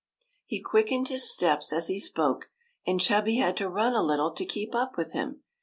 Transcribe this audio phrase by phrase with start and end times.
[0.47, 2.49] He quickened his steps as he spoke,
[2.87, 5.43] and Chubby had to run a little to keep up with him.